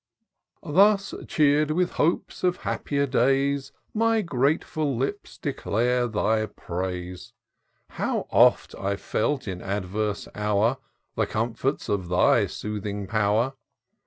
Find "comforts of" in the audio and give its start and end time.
11.27-12.07